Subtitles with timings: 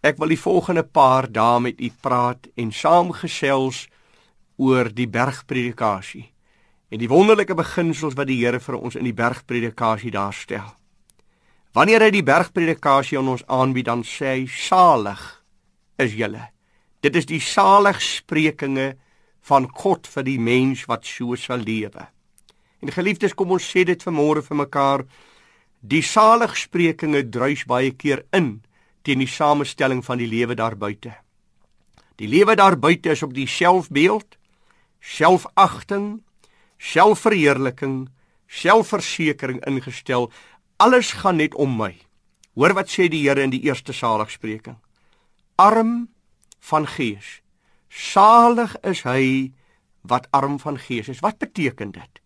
[0.00, 3.84] Ek wil die volgende paar dae met u praat en saamgesels
[4.56, 6.30] oor die bergpredikasie
[6.90, 10.64] en die wonderlike beginsels wat die Here vir ons in die bergpredikasie daarstel.
[11.76, 15.20] Wanneer hy die bergpredikasie aan ons aanbied, dan sê hy: "Salig
[15.98, 16.48] is julle."
[17.00, 18.96] Dit is die saligsprekinge
[19.46, 22.08] van God vir die mens wat so sal lewe.
[22.82, 25.04] En geliefdes, kom ons sê dit vanmôre vir mekaar.
[25.80, 28.62] Die saligsprekinge druis baie keer in
[29.02, 31.14] teen die samestelling van die lewe daar buite.
[32.20, 34.36] Die lewe daar buite is op die selfbeeld,
[35.00, 36.22] selfagting,
[36.76, 38.10] selfverheerliking,
[38.46, 40.30] selfversekering ingestel.
[40.76, 41.94] Alles gaan net om my.
[42.58, 44.76] Hoor wat sê die Here in die eerste saligspreking.
[45.56, 46.10] Arm
[46.60, 47.40] van gees.
[47.88, 49.52] Salig is hy
[50.02, 51.20] wat arm van gees is.
[51.24, 52.20] Wat beteken dit?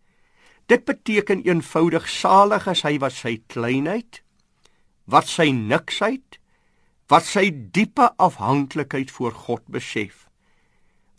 [0.66, 4.22] Dit beteken eenvoudig salig is hy wat sy kleinheid,
[5.04, 6.38] wat sy niksheid,
[7.14, 10.24] wat sy diepe afhanklikheid voor God besef.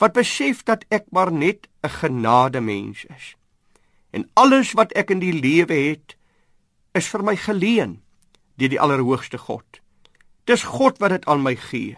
[0.04, 3.36] Wat besef dat ek maar net 'n genade mens is.
[4.12, 6.18] En alles wat ek in die lewe het,
[6.92, 8.02] is vir my geleen
[8.58, 9.80] deur die Allerhoogste God.
[10.44, 11.98] Dis God wat dit aan my gee.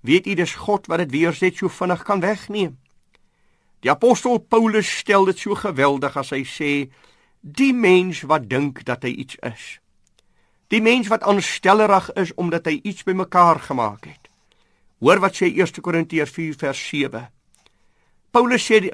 [0.00, 2.78] Weet u dis God wat dit weer net so vinnig kan wegneem?
[3.80, 6.90] Die apostel Paulus stel dit so geweldig as hy sê
[7.40, 9.81] die mens wat dink dat hy iets is
[10.72, 14.30] Die mens wat aanstellerig is omdat hy iets bymekaar gemaak het.
[15.04, 17.26] Hoor wat sê 1 Korintiërs 4 vers 7.
[18.32, 18.88] Paulus sê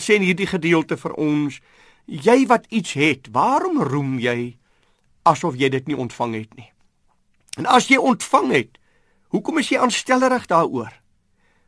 [0.00, 1.58] sê in hierdie gedeelte vir ons,
[2.08, 4.56] jy wat iets het, waarom roem jy
[5.28, 6.70] asof jy dit nie ontvang het nie?
[7.60, 8.78] En as jy ontvang het,
[9.34, 10.94] hoekom is jy aanstellerig daaroor?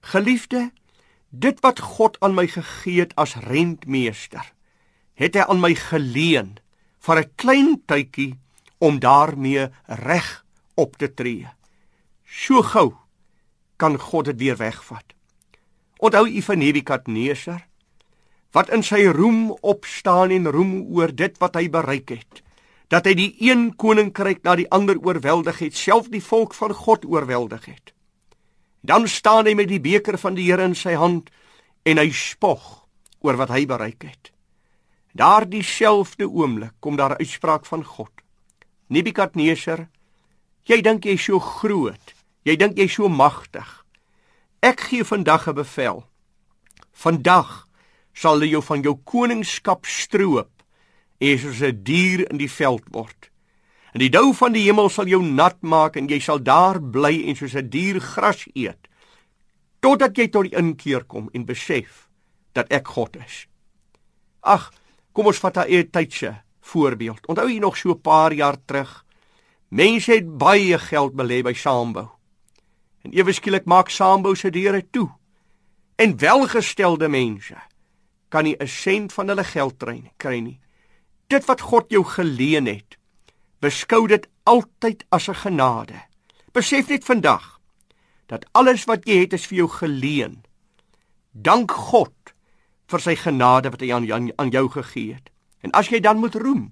[0.01, 0.71] Geliefde,
[1.29, 4.47] dit wat God aan my gegee het as rentmeester,
[5.21, 6.57] het hy aan my geleen
[7.05, 8.39] vir 'n klein tydjie
[8.81, 10.29] om daarmee reg
[10.75, 11.49] op te tree.
[12.25, 12.95] So gou
[13.77, 15.05] kan God dit weer wegvat.
[16.01, 17.67] Onthou u van Nebukadneser
[18.57, 22.41] wat in sy roem opstaan en roem oor dit wat hy bereik het,
[22.91, 27.07] dat hy die een koninkryk na die ander oorweldig het, self die volk van God
[27.07, 27.93] oorweldig het.
[28.83, 31.31] Dan staan hy met die beker van die Here in sy hand
[31.87, 32.89] en hy spog
[33.21, 34.33] oor wat hy bereik het.
[35.15, 38.11] Daardie selfde oomblik kom daar 'n uitspraak van God.
[38.91, 39.87] Nebukadneser,
[40.67, 42.15] jy dink jy's so groot.
[42.45, 43.69] Jy dink jy's so magtig.
[44.63, 46.05] Ek gee vandag 'n bevel.
[46.93, 47.67] Vandag
[48.13, 50.51] sal jy jou van jou koningskap stroop
[51.21, 53.31] en soos 'n dier in die veld word.
[53.93, 57.25] En die dou van die hemel sal jou nat maak en jy sal daar bly
[57.29, 58.89] en soos 'n dier gras eet
[59.81, 62.09] totdat jy tot die inkeer kom en besef
[62.53, 63.47] dat ek God is.
[64.41, 64.73] Ag,
[65.13, 67.27] kom ons vat 'n tydse voorbeeld.
[67.27, 69.05] Onthou jy nog so 'n paar jaar terug?
[69.69, 72.09] Mense het baie geld belê by Sambou.
[73.03, 75.11] En ewe skielik maak Sambou se deure toe.
[75.97, 77.57] En welgestelde mense
[78.29, 79.75] kan nie 'n sent van hulle geld
[80.17, 80.61] kry nie.
[81.27, 82.99] Dit wat God jou geleen het,
[83.61, 86.03] beskou dit altyd as 'n genade.
[86.53, 87.61] Besef net vandag
[88.27, 90.43] dat alles wat jy het is vir jou geleen.
[91.33, 92.35] Dank God
[92.87, 95.31] vir sy genade wat hy aan aan jou gegee het.
[95.61, 96.71] En as jy dan moet roem,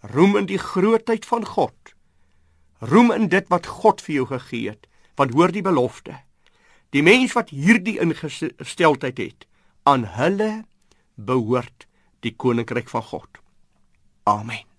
[0.00, 1.94] roem in die grootheid van God.
[2.78, 4.86] Roem in dit wat God vir jou gegee het,
[5.20, 6.16] want hoor die belofte.
[6.90, 9.46] Die mens wat hierdie ingesteldheid het,
[9.82, 10.64] aan hulle
[11.14, 11.86] behoort
[12.24, 13.44] die koninkryk van God.
[14.24, 14.69] Amen.